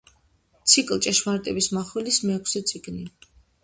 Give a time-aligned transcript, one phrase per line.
[0.73, 3.11] ციკლ „ჭეშმარიტების მახვილის“ მეექვსე წიგნი.